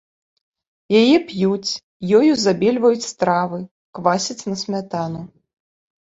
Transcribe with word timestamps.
Яе 0.99 1.17
п'юць, 1.31 1.71
ёю 2.19 2.31
забельваюць 2.43 3.07
стравы, 3.09 3.59
квасяць 3.99 4.37
на 4.49 4.55
смятану. 4.63 5.21